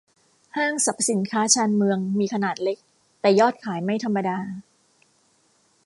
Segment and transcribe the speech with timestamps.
[0.57, 2.77] ห้างสรรพสินค้าชานเมือง มีขนาดเล็ก
[3.21, 4.37] แต่ยอดขายไม่ธรรมดา